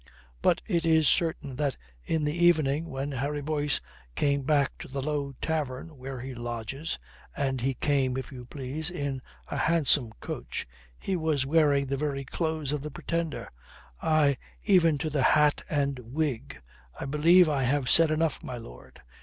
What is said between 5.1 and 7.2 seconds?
tavern where he lodges